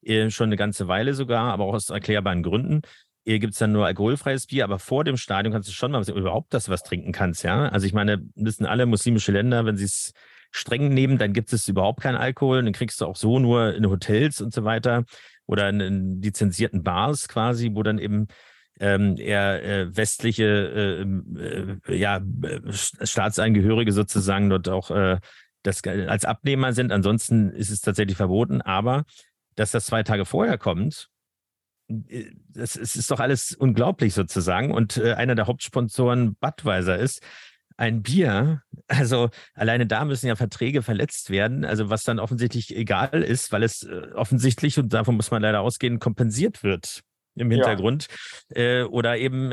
[0.04, 2.82] äh, schon eine ganze Weile sogar, aber auch aus erklärbaren Gründen.
[3.24, 6.08] Hier gibt es dann nur alkoholfreies Bier, aber vor dem Stadion kannst du schon mal
[6.10, 7.70] überhaupt das was trinken kannst, ja.
[7.70, 10.14] Also ich meine, wissen alle muslimische Länder, wenn sie es
[10.52, 12.64] streng nehmen, dann gibt es überhaupt keinen Alkohol.
[12.64, 15.06] Dann kriegst du auch so nur in Hotels und so weiter
[15.46, 18.28] oder in, in lizenzierten Bars quasi, wo dann eben
[18.80, 22.22] ähm, eher äh, westliche äh, äh, ja,
[22.72, 25.20] Staatsangehörige sozusagen dort auch äh,
[25.64, 26.92] das als Abnehmer sind.
[26.92, 28.62] Ansonsten ist es tatsächlich verboten.
[28.62, 29.06] Aber
[29.56, 31.10] dass das zwei Tage vorher kommt,
[32.50, 34.72] das, es ist doch alles unglaublich sozusagen.
[34.72, 37.22] Und äh, einer der Hauptsponsoren Budweiser ist,
[37.78, 43.24] ein Bier, also alleine da müssen ja Verträge verletzt werden, also was dann offensichtlich egal
[43.24, 47.02] ist, weil es äh, offensichtlich, und davon muss man leider ausgehen, kompensiert wird
[47.36, 48.08] im Hintergrund
[48.54, 48.62] ja.
[48.62, 49.52] äh, oder eben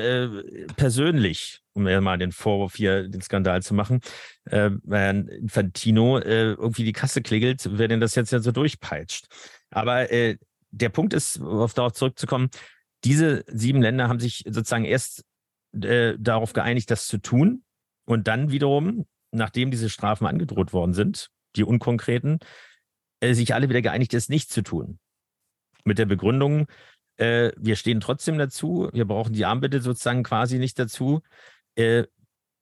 [0.76, 4.00] persönlich, um ja mal den Vorwurf hier, den Skandal zu machen,
[4.46, 9.26] äh, weil Infantino äh, irgendwie die Kasse klingelt, wer denn das jetzt ja so durchpeitscht.
[9.70, 10.36] Aber äh,
[10.70, 12.50] der Punkt ist, auf darauf zurückzukommen,
[13.04, 15.24] diese sieben Länder haben sich sozusagen erst
[15.72, 17.64] äh, darauf geeinigt, das zu tun.
[18.04, 22.38] Und dann wiederum, nachdem diese Strafen angedroht worden sind, die unkonkreten,
[23.20, 24.98] äh, sich alle wieder geeinigt, es nicht zu tun.
[25.84, 26.66] Mit der Begründung,
[27.16, 31.20] äh, wir stehen trotzdem dazu, wir brauchen die Armbinde sozusagen quasi nicht dazu.
[31.74, 32.04] Äh,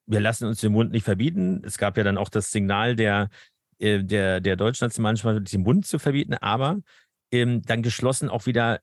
[0.07, 1.63] wir lassen uns den Mund nicht verbieten.
[1.65, 3.29] Es gab ja dann auch das Signal der,
[3.79, 6.79] äh, der, der Deutschnationalmannschaft, den Mund zu verbieten, aber
[7.31, 8.81] ähm, dann geschlossen auch wieder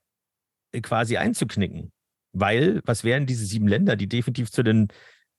[0.71, 1.91] äh, quasi einzuknicken.
[2.34, 4.88] Weil, was wären diese sieben Länder, die definitiv zu den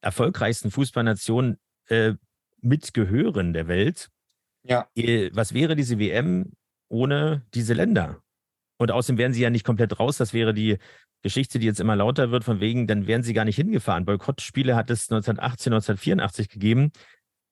[0.00, 2.14] erfolgreichsten Fußballnationen äh,
[2.60, 4.10] mitgehören der Welt.
[4.66, 4.88] Ja.
[4.94, 6.52] Äh, was wäre diese WM
[6.88, 8.20] ohne diese Länder?
[8.78, 10.16] Und außerdem wären sie ja nicht komplett raus.
[10.16, 10.78] Das wäre die
[11.22, 14.04] Geschichte, die jetzt immer lauter wird, von wegen, dann wären sie gar nicht hingefahren.
[14.04, 16.90] Boykottspiele hat es 1918, 1984 gegeben.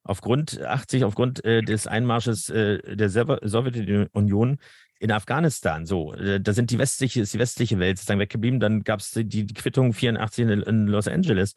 [0.04, 4.58] Aufgrund 80, aufgrund äh, des Einmarsches äh, der Sowjetunion
[5.02, 5.84] in Afghanistan.
[5.84, 8.60] So, äh, da sind die westliche, ist die westliche Welt sozusagen weggeblieben.
[8.60, 11.54] Dann gab es die, die Quittung 84 in, in Los Angeles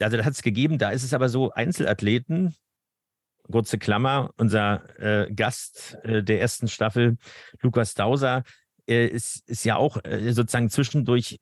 [0.00, 2.54] also das hat es gegeben, da ist es aber so, Einzelathleten,
[3.50, 7.16] kurze Klammer, unser äh, Gast äh, der ersten Staffel,
[7.62, 8.42] Lukas Dauser,
[8.88, 11.40] äh, ist, ist ja auch äh, sozusagen zwischendurch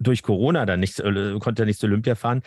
[0.00, 2.42] durch Corona dann nicht, äh, konnte er nicht zur Olympia fahren.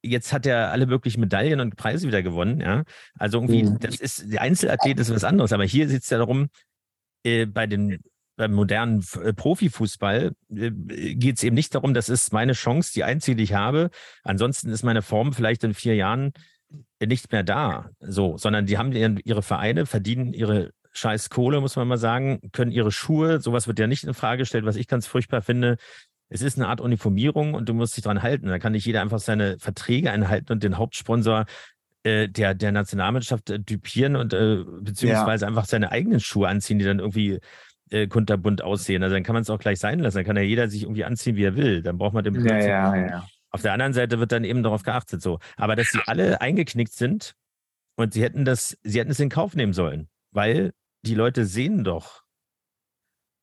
[0.00, 2.84] Jetzt hat er alle möglichen Medaillen und Preise wieder gewonnen, ja.
[3.18, 3.78] Also irgendwie, mhm.
[3.80, 6.48] das ist, der Einzelathlet ist was anderes, aber hier sitzt ja darum,
[7.24, 8.00] äh, bei den
[8.38, 13.04] beim modernen äh, Profifußball äh, geht es eben nicht darum, das ist meine Chance, die
[13.04, 13.90] einzige, die ich habe.
[14.22, 16.32] Ansonsten ist meine Form vielleicht in vier Jahren
[17.04, 17.90] nicht mehr da.
[18.00, 22.72] So, sondern die haben ihre Vereine, verdienen ihre scheiß Kohle, muss man mal sagen, können
[22.72, 25.76] ihre Schuhe, sowas wird ja nicht in Frage gestellt, was ich ganz furchtbar finde.
[26.28, 28.48] Es ist eine Art Uniformierung und du musst dich dran halten.
[28.48, 31.46] Da kann nicht jeder einfach seine Verträge einhalten und den Hauptsponsor
[32.04, 35.48] äh, der, der Nationalmannschaft äh, düpieren und äh, beziehungsweise ja.
[35.48, 37.40] einfach seine eigenen Schuhe anziehen, die dann irgendwie
[37.90, 39.02] äh, kunterbunt aussehen.
[39.02, 40.18] Also dann kann man es auch gleich sein lassen.
[40.18, 41.82] Dann kann ja jeder sich irgendwie anziehen, wie er will.
[41.82, 42.70] Dann braucht man den Blödsinn.
[42.70, 43.28] Ja, ja, ja.
[43.50, 45.38] Auf der anderen Seite wird dann eben darauf geachtet so.
[45.56, 47.34] Aber dass sie alle eingeknickt sind
[47.96, 51.82] und sie hätten das, sie hätten es in Kauf nehmen sollen, weil die Leute sehen
[51.82, 52.22] doch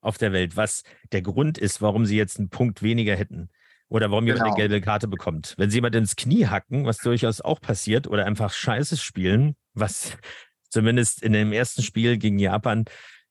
[0.02, 3.50] auf der Welt, was der Grund ist, warum sie jetzt einen Punkt weniger hätten
[3.96, 4.56] Oder warum jemand Genau.
[4.56, 5.54] eine gelbe Karte bekommt.
[5.58, 10.18] Wenn sie jemand ins Knie hacken, was durchaus auch passiert, oder einfach Scheiße spielen, was
[10.70, 12.84] zumindest in dem ersten Spiel gegen Japan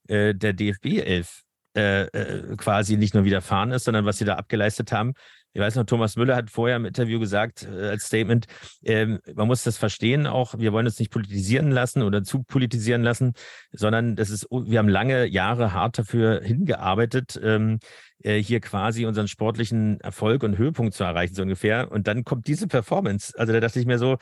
[0.07, 1.43] äh, der DFB 11
[1.77, 5.13] äh, äh, quasi nicht nur widerfahren ist, sondern was sie da abgeleistet haben.
[5.55, 8.45] Ich weiß noch, Thomas Müller hat vorher im Interview gesagt, äh, als Statement,
[8.83, 13.03] ähm, man muss das verstehen auch, wir wollen uns nicht politisieren lassen oder zu politisieren
[13.03, 13.31] lassen,
[13.71, 17.79] sondern das ist, wir haben lange Jahre hart dafür hingearbeitet, ähm,
[18.19, 21.89] äh, hier quasi unseren sportlichen Erfolg und Höhepunkt zu erreichen, so ungefähr.
[21.89, 23.33] Und dann kommt diese Performance.
[23.37, 24.17] Also da dachte ich mir so,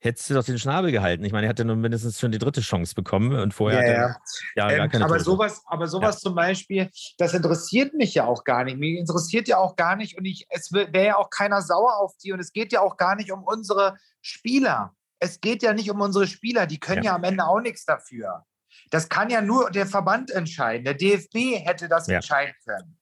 [0.00, 1.24] hättest du doch den Schnabel gehalten.
[1.24, 3.96] Ich meine, er hatte nun mindestens schon die dritte Chance bekommen und vorher Ja, hat
[3.96, 4.02] ja.
[4.02, 8.24] er ja, gar Ähm, keine aber sowas, aber sowas zum Beispiel, das interessiert mich ja
[8.24, 8.78] auch gar nicht.
[8.78, 12.16] Mir interessiert ja auch gar nicht und ich, es wäre ja auch keiner sauer auf
[12.22, 14.94] die und es geht ja auch gar nicht um unsere Spieler.
[15.18, 17.16] Es geht ja nicht um unsere Spieler, die können ja, Ja.
[17.16, 18.44] am Ende auch nichts dafür.
[18.90, 20.84] Das kann ja nur der Verband entscheiden.
[20.84, 22.16] Der DFB hätte das Ja.
[22.16, 22.98] entscheiden können.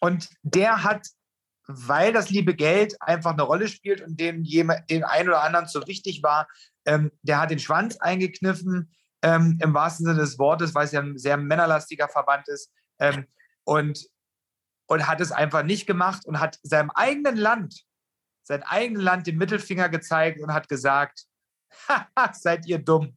[0.00, 1.08] Und der hat,
[1.72, 5.86] weil das liebe Geld einfach eine Rolle spielt und dem den einen oder anderen zu
[5.86, 6.48] wichtig war,
[6.84, 11.00] ähm, der hat den Schwanz eingekniffen, ähm, im wahrsten Sinne des Wortes, weil es ja
[11.00, 12.72] ein sehr männerlastiger Verband ist.
[12.98, 13.26] Ähm,
[13.64, 14.06] und,
[14.86, 17.84] und hat es einfach nicht gemacht und hat seinem eigenen Land,
[18.42, 21.24] sein eigenes Land den Mittelfinger gezeigt und hat gesagt,
[21.88, 23.16] "Haha, seid ihr dumm.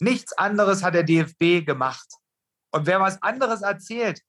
[0.00, 2.08] Nichts anderes hat der DFB gemacht.
[2.72, 4.20] Und wer was anderes erzählt,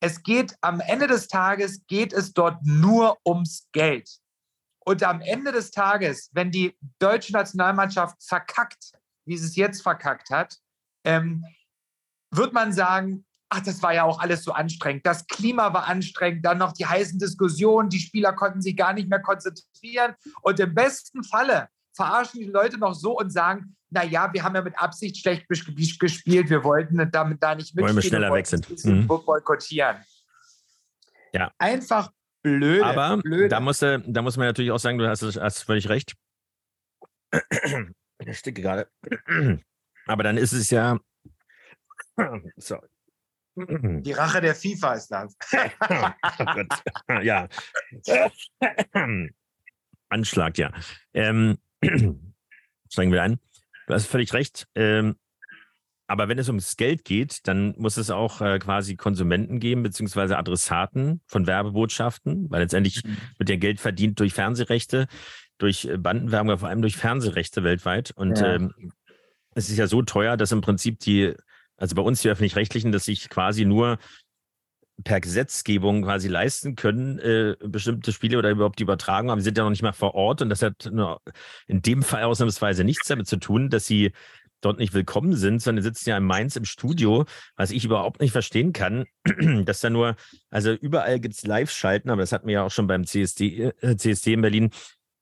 [0.00, 4.10] es geht am Ende des Tages, geht es dort nur ums Geld.
[4.80, 8.92] Und am Ende des Tages, wenn die deutsche Nationalmannschaft verkackt,
[9.26, 10.56] wie sie es jetzt verkackt hat,
[11.04, 11.44] ähm,
[12.30, 15.04] wird man sagen, ach, das war ja auch alles so anstrengend.
[15.04, 19.08] Das Klima war anstrengend, dann noch die heißen Diskussionen, die Spieler konnten sich gar nicht
[19.08, 20.14] mehr konzentrieren.
[20.42, 24.54] Und im besten Falle verarschen die Leute noch so und sagen, na ja, wir haben
[24.54, 27.86] ja mit Absicht schlecht gespielt, wir wollten damit da nicht mitspielen.
[27.86, 28.84] Wollen wir schneller weg sind.
[28.84, 29.06] Mhm.
[29.06, 29.96] boykottieren.
[31.32, 31.52] Ja.
[31.58, 32.84] Einfach blöde.
[32.84, 33.48] Aber blöde.
[33.48, 36.14] da, musste, da muss man natürlich auch sagen, du hast, hast völlig recht.
[38.26, 38.86] Ich sticke gerade.
[40.06, 40.98] Aber dann ist es ja.
[42.58, 42.86] Sorry.
[43.56, 45.36] die Rache der FIFA ist das.
[47.08, 47.48] Oh ja.
[50.10, 50.70] Anschlag, ja.
[51.14, 51.58] Ähm,
[52.88, 53.38] steigen wir ein.
[53.86, 54.66] Du hast völlig recht.
[54.74, 55.16] Ähm,
[56.06, 60.38] aber wenn es ums Geld geht, dann muss es auch äh, quasi Konsumenten geben, beziehungsweise
[60.38, 63.02] Adressaten von Werbebotschaften, weil letztendlich
[63.38, 65.06] wird ja Geld verdient durch Fernsehrechte,
[65.58, 68.10] durch äh, Bandenwerbung, aber vor allem durch Fernsehrechte weltweit.
[68.10, 68.56] Und Ja.
[68.56, 68.92] ähm,
[69.54, 71.32] es ist ja so teuer, dass im Prinzip die,
[71.76, 73.98] also bei uns die öffentlich-rechtlichen, dass sich quasi nur
[75.04, 79.58] per Gesetzgebung quasi leisten können, äh, bestimmte Spiele oder überhaupt die Übertragung, aber sie sind
[79.58, 80.86] ja noch nicht mal vor Ort und das hat
[81.66, 84.12] in dem Fall ausnahmsweise nichts damit zu tun, dass sie
[84.60, 87.24] dort nicht willkommen sind, sondern sitzen ja in Mainz im Studio,
[87.56, 89.06] was ich überhaupt nicht verstehen kann,
[89.64, 90.16] dass da nur,
[90.50, 93.96] also überall gibt es Live-Schalten, aber das hatten wir ja auch schon beim CSD, äh,
[93.96, 94.70] CSD in Berlin,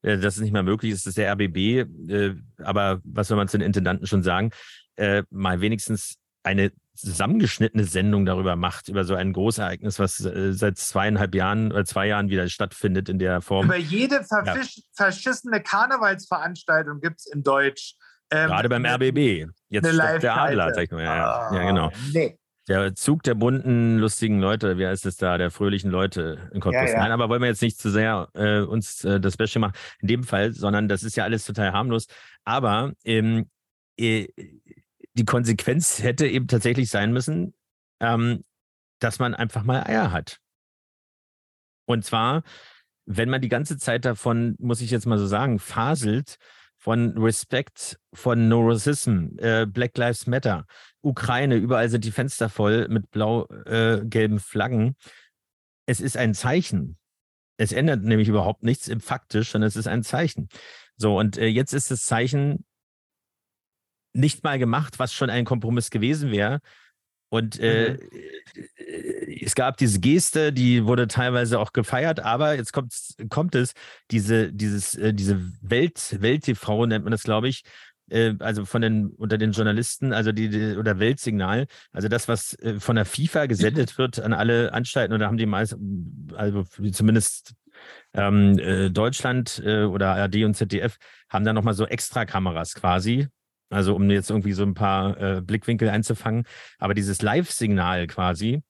[0.02, 1.56] äh, dass es nicht mehr möglich ist, dass der RBB,
[2.10, 4.50] äh, aber was soll man zu den Intendanten schon sagen,
[4.96, 10.78] äh, mal wenigstens eine zusammengeschnittene Sendung darüber macht, über so ein Großereignis, was äh, seit
[10.78, 13.66] zweieinhalb Jahren oder zwei Jahren wieder stattfindet in der Form.
[13.66, 17.94] Über jede verfisch, verschissene Karnevalsveranstaltung gibt es in Deutsch.
[18.30, 19.46] ähm, Gerade beim RBB.
[19.68, 20.36] Jetzt stoppt der.
[20.36, 21.04] Adler, sag ich mal.
[21.04, 21.54] Ja, ja.
[21.54, 21.92] ja, genau.
[22.12, 22.36] Nee.
[22.66, 26.82] Der Zug der bunten, lustigen Leute, wie heißt es da, der fröhlichen Leute in Cottbus.
[26.82, 26.98] Ja, ja.
[26.98, 30.08] Nein, aber wollen wir jetzt nicht zu sehr äh, uns äh, das Beste machen, in
[30.08, 32.06] dem Fall, sondern das ist ja alles total harmlos.
[32.44, 33.48] Aber ähm,
[33.98, 34.28] äh,
[35.18, 37.54] die Konsequenz hätte eben tatsächlich sein müssen,
[38.00, 38.44] ähm,
[39.00, 40.38] dass man einfach mal Eier hat.
[41.86, 42.42] Und zwar,
[43.06, 46.38] wenn man die ganze Zeit davon, muss ich jetzt mal so sagen, faselt,
[46.76, 50.64] von Respect, von No Racism, äh, Black Lives Matter,
[51.00, 54.94] Ukraine, überall sind die Fenster voll mit blau-gelben Flaggen.
[55.86, 56.96] Es ist ein Zeichen.
[57.56, 60.48] Es ändert nämlich überhaupt nichts im faktisch, sondern es ist ein Zeichen.
[60.96, 62.64] So, und äh, jetzt ist das Zeichen
[64.18, 66.60] nicht mal gemacht, was schon ein Kompromiss gewesen wäre.
[67.30, 72.94] Und äh, äh, es gab diese Geste, die wurde teilweise auch gefeiert, aber jetzt kommt,
[73.28, 73.74] kommt es,
[74.10, 77.64] diese, dieses, äh, diese Welt, Welt-TV nennt man das, glaube ich,
[78.10, 82.54] äh, also von den, unter den Journalisten, also die, die oder Weltsignal, also das, was
[82.60, 85.76] äh, von der FIFA gesendet wird an alle Anstalten, oder haben die meist,
[86.34, 87.54] also zumindest
[88.14, 90.96] ähm, äh, Deutschland oder ARD und ZDF
[91.28, 93.28] haben da nochmal so extra Kameras quasi,
[93.70, 96.44] also um jetzt irgendwie so ein paar äh, Blickwinkel einzufangen.
[96.78, 98.62] Aber dieses Live-Signal quasi,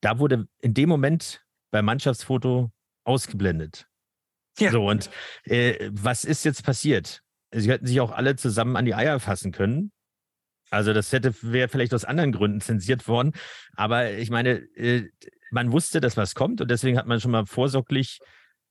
[0.00, 2.70] da wurde in dem Moment beim Mannschaftsfoto
[3.04, 3.86] ausgeblendet.
[4.58, 4.70] Ja.
[4.70, 5.10] So, und
[5.44, 7.22] äh, was ist jetzt passiert?
[7.52, 9.92] Sie hätten sich auch alle zusammen an die Eier fassen können.
[10.70, 13.32] Also das hätte wäre vielleicht aus anderen Gründen zensiert worden.
[13.76, 15.08] Aber ich meine, äh,
[15.50, 18.20] man wusste, dass was kommt und deswegen hat man schon mal vorsorglich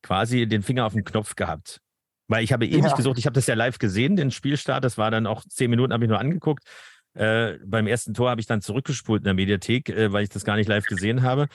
[0.02, 1.80] quasi den Finger auf den Knopf gehabt.
[2.32, 2.94] Weil ich habe ewig Ja.
[2.96, 5.92] gesucht, ich habe das ja live gesehen, den Spielstart, das war dann auch zehn Minuten,
[5.92, 6.64] habe ich nur angeguckt.
[7.14, 10.46] Äh, beim ersten Tor habe ich dann zurückgespult in der Mediathek, äh, weil ich das
[10.46, 11.48] gar nicht live gesehen habe.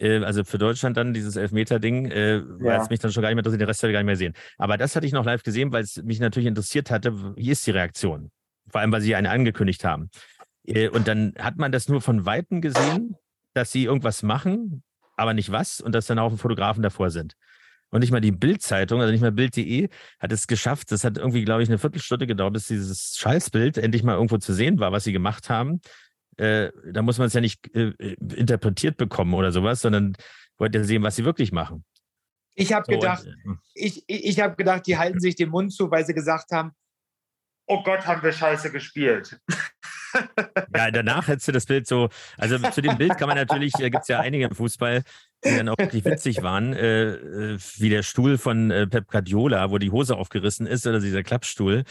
[0.00, 2.82] Äh, also für Deutschland dann dieses Elfmeter-Ding, äh, weil Ja.
[2.82, 4.14] es mich dann schon gar nicht mehr interessiert, den Rest habe ich gar nicht mehr
[4.14, 4.34] gesehen.
[4.58, 7.64] Aber das hatte ich noch live gesehen, weil es mich natürlich interessiert hatte, wie ist
[7.64, 8.32] die Reaktion?
[8.68, 10.10] Vor allem, weil sie eine angekündigt haben.
[10.66, 13.14] Äh, und dann hat man das nur von Weitem gesehen,
[13.52, 14.82] dass sie irgendwas machen,
[15.16, 17.34] aber nicht was und dass dann auch Fotografen davor sind.
[17.94, 20.90] Und nicht mal die Bild-Zeitung, also nicht mal Bild.de, hat es geschafft.
[20.90, 24.52] Das hat irgendwie, glaube ich, eine Viertelstunde gedauert, bis dieses Scheißbild endlich mal irgendwo zu
[24.52, 25.80] sehen war, was sie gemacht haben.
[26.36, 27.92] Äh, da muss man es ja nicht äh,
[28.34, 30.16] interpretiert bekommen oder sowas, sondern
[30.58, 31.84] wollte ja sehen, was sie wirklich machen.
[32.56, 35.50] Ich habe So, gedacht, und, äh, ich, ich, ich habe gedacht, die halten sich den
[35.50, 36.72] Mund zu, weil sie gesagt haben,
[37.68, 39.38] oh Gott, haben wir scheiße gespielt.
[40.76, 43.88] Ja, danach hättest du das Bild so, also zu dem Bild kann man natürlich, da
[43.88, 45.02] gibt es ja einige im Fußball,
[45.44, 49.70] die dann auch wirklich witzig waren, äh, äh, wie der Stuhl von äh, Pep Guardiola,
[49.70, 51.84] wo die Hose aufgerissen ist, oder dieser Klappstuhl.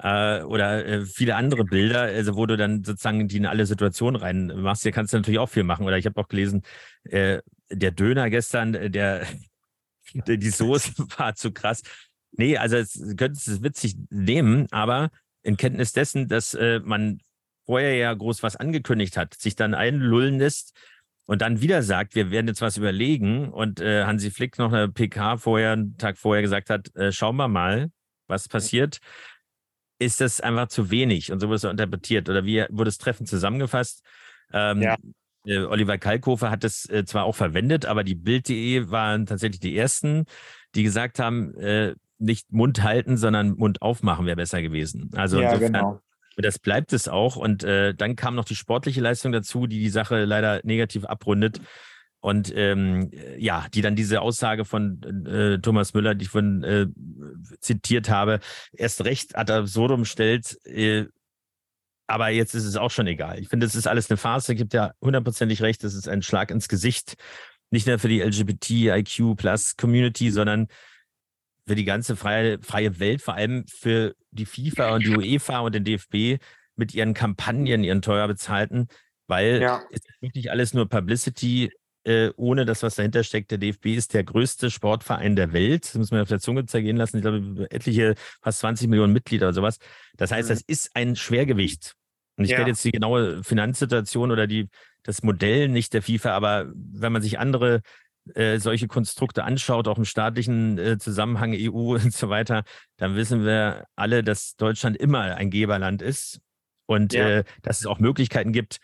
[0.00, 4.20] Äh, oder äh, viele andere Bilder, also wo du dann sozusagen die in alle Situationen
[4.20, 4.82] reinmachst.
[4.82, 5.86] Hier kannst du natürlich auch viel machen.
[5.86, 6.62] Oder ich habe auch gelesen,
[7.04, 9.26] äh, der Döner gestern, äh, der,
[10.14, 11.82] der die Soße war zu krass.
[12.32, 15.10] Nee, also es könntest es witzig nehmen, aber
[15.42, 17.20] in Kenntnis dessen, dass äh, man
[17.66, 20.74] vorher ja groß was angekündigt hat, sich dann einlullen lässt
[21.26, 24.88] und dann wieder sagt, wir werden jetzt was überlegen und äh, Hansi Flick noch eine
[24.88, 27.90] PK vorher, einen Tag vorher gesagt hat, äh, schauen wir mal,
[28.26, 28.98] was passiert,
[29.98, 33.28] ist das einfach zu wenig und so wurde es interpretiert oder wie wurde es treffend
[33.28, 34.02] zusammengefasst?
[34.52, 34.96] Ähm, Ja.
[35.46, 39.76] äh, Oliver Kalkofer hat es äh, zwar auch verwendet, aber die Bild.de waren tatsächlich die
[39.76, 40.24] ersten,
[40.74, 45.10] die gesagt haben, äh, nicht Mund halten, sondern Mund aufmachen wäre besser gewesen.
[45.14, 46.00] Also ja, insofern genau.
[46.36, 47.36] Und das bleibt es auch.
[47.36, 51.60] Und äh, dann kam noch die sportliche Leistung dazu, die die Sache leider negativ abrundet.
[52.20, 56.86] Und ähm, ja, die dann diese Aussage von äh, Thomas Müller, die ich von äh,
[57.60, 58.40] zitiert habe,
[58.72, 60.58] erst recht ad absurdum stellt.
[60.64, 61.04] Äh,
[62.06, 63.38] aber jetzt ist es auch schon egal.
[63.40, 64.36] Ich finde, es ist alles eine.
[64.36, 65.84] Es gibt ja hundertprozentig recht.
[65.84, 67.14] Es ist ein Schlag ins Gesicht.
[67.70, 70.68] Nicht nur für die LGBTIQ Plus Community, sondern
[71.66, 75.74] für die ganze freie, freie Welt, vor allem für die FIFA und die UEFA und
[75.74, 76.38] den DFB
[76.76, 78.88] mit ihren Kampagnen, ihren teuer bezahlten,
[79.26, 79.82] weil Ja.
[79.90, 81.70] es ist wirklich alles nur Publicity,
[82.06, 83.50] äh, ohne das, was dahinter steckt.
[83.50, 85.84] Der DFB ist der größte Sportverein der Welt.
[85.86, 87.16] Das muss man auf der Zunge zergehen lassen.
[87.16, 89.78] Ich glaube, etliche, fast 20 Millionen Mitglieder oder sowas.
[90.18, 90.52] Das heißt, Mhm.
[90.54, 91.94] das ist ein Schwergewicht.
[92.36, 92.58] Und ich Ja.
[92.58, 94.68] werde jetzt die genaue Finanzsituation oder die,
[95.04, 97.80] das Modell nicht der FIFA, aber wenn man sich andere
[98.34, 102.64] äh, solche Konstrukte anschaut, auch im staatlichen äh, Zusammenhang EU und so weiter,
[102.96, 106.40] dann wissen wir alle, dass Deutschland immer ein Geberland ist
[106.86, 107.28] und Ja.
[107.28, 108.78] äh, dass es auch Möglichkeiten gibt,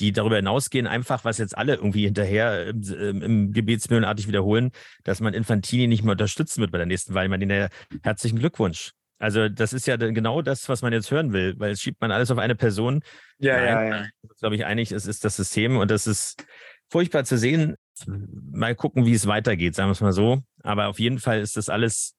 [0.00, 4.70] die darüber hinausgehen, einfach, was jetzt alle irgendwie hinterher im, im, im Gebetsmühlenartig wiederholen,
[5.04, 7.24] dass man Infantini nicht mehr unterstützen wird bei der nächsten Wahl.
[7.24, 7.68] Ich meine, den
[8.02, 8.92] herzlichen Glückwunsch.
[9.18, 12.10] Also das ist ja genau das, was man jetzt hören will, weil es schiebt man
[12.10, 13.02] alles auf eine Person.
[13.38, 13.66] Ja, Nein.
[13.66, 14.06] ja, ja.
[14.38, 16.42] glaube ich, einig, es ist das System und das ist
[16.88, 17.76] furchtbar zu sehen.
[18.06, 20.42] Mal gucken, wie es weitergeht, sagen wir es mal so.
[20.62, 22.14] Aber auf jeden Fall ist das alles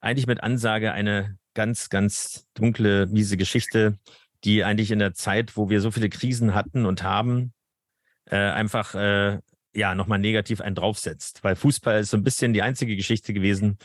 [0.00, 3.98] eigentlich mit Ansage eine ganz, ganz dunkle, miese Geschichte,
[4.44, 7.52] die eigentlich in der Zeit, wo wir so viele Krisen hatten und haben,
[8.26, 9.38] äh, einfach äh,
[9.74, 11.42] ja nochmal negativ einen draufsetzt.
[11.42, 13.78] Weil Fußball ist so ein bisschen die einzige Geschichte gewesen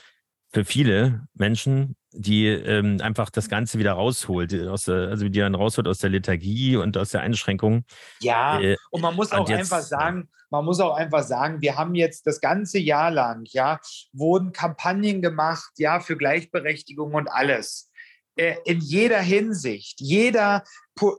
[0.54, 5.56] für viele Menschen, die ähm, einfach das Ganze wieder rausholt, aus der, also die dann
[5.56, 7.86] rausholt aus der Lethargie und aus der Einschränkung.
[8.20, 11.78] Ja, Äh, und man muss auch jetzt- einfach sagen, man muss auch einfach sagen, wir
[11.78, 13.80] haben jetzt das ganze Jahr lang, ja,
[14.14, 17.90] wurden Kampagnen gemacht, ja, für Gleichberechtigung und alles.
[18.36, 20.64] Äh, In jeder Hinsicht, jeder,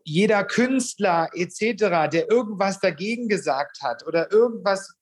[0.04, 4.94] jeder Künstler etc., der irgendwas dagegen gesagt hat oder irgendwas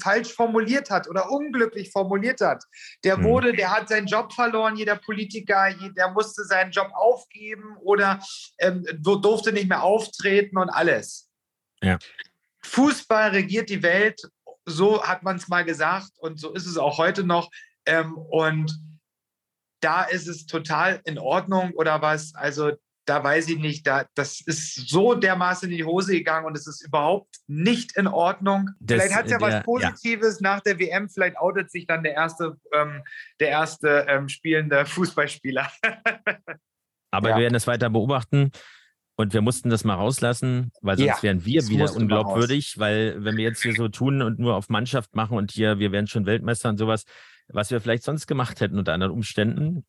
[0.00, 2.64] falsch formuliert hat oder unglücklich formuliert hat,
[3.04, 3.24] der Mhm.
[3.24, 8.18] wurde, der hat seinen Job verloren, jeder Politiker, der musste seinen Job aufgeben oder
[8.58, 11.28] ähm, du- durfte nicht mehr auftreten und alles.
[11.80, 11.96] Ja.
[12.64, 14.20] Fußball regiert die Welt,
[14.64, 17.50] so hat man es mal gesagt und so ist es auch heute noch.
[17.86, 18.72] Ähm, und
[19.80, 22.34] da ist es total in Ordnung oder was.
[22.34, 22.72] Also
[23.04, 26.68] da weiß ich nicht, da, das ist so dermaßen in die Hose gegangen und es
[26.68, 28.70] ist überhaupt nicht in Ordnung.
[28.78, 29.62] Das, vielleicht hat es ja äh, der- was ja.
[29.62, 33.02] Positives nach der WM, vielleicht outet sich dann der erste, ähm,
[33.40, 35.68] der erste ähm, spielende Fußballspieler.
[37.10, 37.36] Aber Ja.
[37.36, 38.52] wir werden es weiter beobachten.
[39.16, 43.36] Und wir mussten das mal rauslassen, weil sonst Ja, wären wir wieder unglaubwürdig, weil wenn
[43.36, 46.24] wir jetzt hier so tun und nur auf Mannschaft machen und hier, wir wären schon
[46.24, 47.04] Weltmeister und sowas,
[47.48, 49.84] was wir vielleicht sonst gemacht hätten unter anderen Umständen.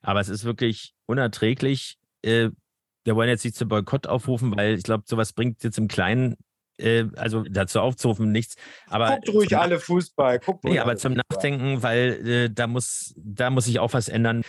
[0.00, 1.98] Aber es ist wirklich unerträglich.
[2.22, 2.50] Äh,
[3.04, 6.36] wir wollen jetzt nicht zum Boykott aufrufen, weil ich glaube, sowas bringt jetzt im Kleinen
[6.78, 8.56] äh, also dazu aufzurufen, nichts.
[8.88, 10.38] Aber Guckt ruhig alle Fußball.
[10.38, 11.24] Guckt Nee, ruhig aber alle zum Fußball.
[11.30, 14.42] Nachdenken, weil äh, da muss, da muss sich auch was ändern.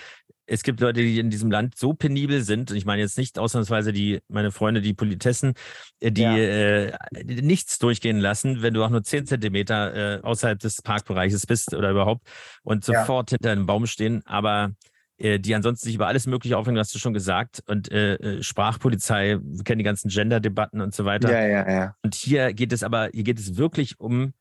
[0.53, 3.39] Es gibt Leute, die in diesem Land so penibel sind, und ich meine jetzt nicht
[3.39, 5.53] ausnahmsweise die, meine Freunde, die Politessen,
[5.99, 6.37] äh, die Ja.
[6.37, 6.93] äh,
[7.23, 11.89] nichts durchgehen lassen, wenn du auch nur 10 Zentimeter äh, außerhalb des Parkbereiches bist oder
[11.89, 12.27] überhaupt
[12.61, 12.99] und Ja.
[13.01, 14.73] sofort hinter einem Baum stehen, aber
[15.17, 17.63] äh, die ansonsten sich über alles Mögliche aufhängen, hast du schon gesagt.
[17.67, 21.31] Und äh, Sprachpolizei, wir kennen die ganzen Gender-Debatten und so weiter.
[21.31, 21.95] Ja, ja, ja.
[22.03, 24.33] Und hier geht es aber, hier geht es wirklich um,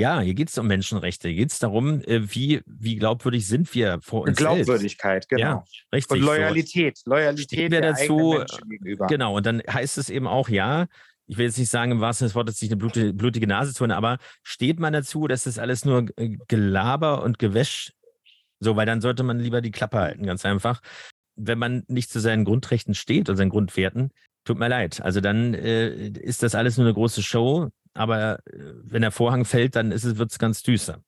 [0.00, 1.28] ja, hier geht es um Menschenrechte.
[1.28, 4.64] Hier geht es darum, äh, wie, wie glaubwürdig sind wir vor uns selbst.
[4.64, 5.40] Glaubwürdigkeit, genau.
[5.42, 6.18] Ja, richtig.
[6.18, 6.26] Und so.
[6.26, 7.00] Loyalität.
[7.04, 8.42] Loyalität Stehen wir dazu.
[9.08, 10.86] Genau, und dann heißt es eben auch, ja,
[11.26, 13.72] ich will jetzt nicht sagen im wahrsten Sinne des Wortes, sich eine blutige, blutige Nase
[13.72, 16.06] zu holen, aber steht man dazu, dass das alles nur
[16.48, 17.92] Gelaber und Gewäsch,
[18.58, 20.80] so, weil dann sollte man lieber die Klappe halten, ganz einfach.
[21.36, 24.10] Wenn man nicht zu seinen Grundrechten steht und seinen Grundwerten,
[24.44, 25.00] tut mir leid.
[25.02, 29.44] Also dann äh, ist das alles nur eine große Show, aber äh, wenn der Vorhang
[29.44, 31.02] fällt, dann wird es ganz düster.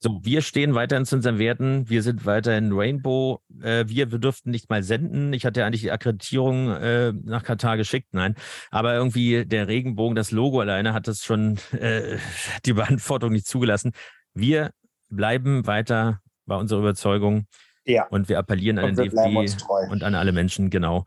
[0.00, 1.88] So, wir stehen weiterhin zu unseren Werten.
[1.88, 3.40] Wir sind weiterhin Rainbow.
[3.62, 5.32] Äh, wir, wir durften nicht mal senden.
[5.32, 8.08] Ich hatte ja eigentlich die Akkreditierung äh, nach Katar geschickt.
[8.12, 8.34] Nein,
[8.70, 12.18] aber irgendwie der Regenbogen, das Logo alleine hat das schon äh,
[12.66, 13.92] die Beantwortung nicht zugelassen.
[14.34, 14.72] Wir
[15.08, 17.46] bleiben weiter bei unserer Überzeugung
[17.86, 18.06] Ja.
[18.08, 21.06] und wir appellieren an Und den bleiben uns DFB und an alle Menschen, genau,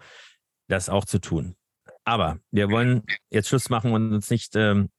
[0.69, 1.56] das auch zu tun.
[2.07, 4.89] Aber wir wollen jetzt Schluss machen und uns nicht ähm,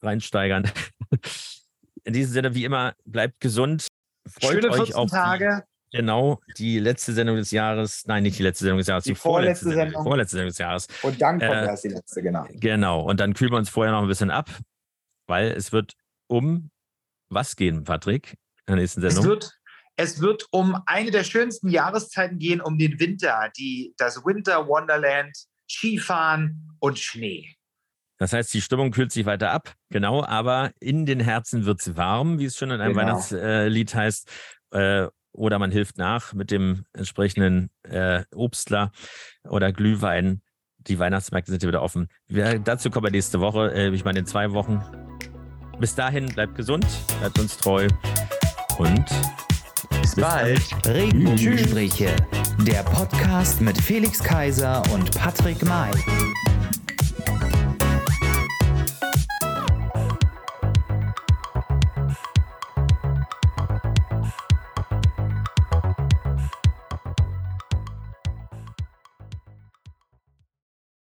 [0.00, 0.70] reinsteigern.
[2.04, 3.88] In diesem Sinne, wie immer, bleibt gesund.
[4.28, 5.64] Freut Schöne euch 14 auf die, Tage.
[5.92, 8.04] genau die letzte Sendung des Jahres.
[8.06, 10.02] Nein, nicht die letzte Sendung des Jahres, die, Die vorletzte Sendung, Sendung.
[10.04, 10.86] vorletzte Sendung des Jahres.
[11.02, 12.46] Und dann kommt Äh, erst die letzte, genau.
[12.52, 13.00] Genau.
[13.02, 14.48] Und dann kühlen wir uns vorher noch ein bisschen ab,
[15.26, 15.94] weil es wird
[16.28, 16.70] um
[17.28, 18.34] was gehen, Patrick,
[18.66, 19.30] in der nächsten Es Sendung.
[19.32, 19.52] wird,
[19.96, 25.36] es wird um eine der schönsten Jahreszeiten gehen, um den Winter, die, das Winter Wonderland,
[25.72, 27.54] Skifahren und Schnee.
[28.18, 31.96] Das heißt, die Stimmung kühlt sich weiter ab, genau, aber in den Herzen wird es
[31.96, 33.06] warm, wie es schon in einem Genau.
[33.06, 34.30] Weihnachtslied heißt.
[34.70, 38.92] Äh, oder man hilft nach mit dem entsprechenden äh, Obstler
[39.48, 40.42] oder Glühwein.
[40.76, 42.08] Die Weihnachtsmärkte sind hier wieder offen.
[42.28, 44.82] Wir, dazu kommen wir nächste Woche, äh, ich meine in zwei Wochen.
[45.80, 46.86] Bis dahin, bleibt gesund,
[47.18, 47.88] bleibt uns treu
[48.78, 49.04] und
[50.02, 50.60] Bis bald.
[50.86, 52.14] Regenbogengespräche.
[52.58, 55.90] Der Podcast mit Felix Kaiser und Patrick May.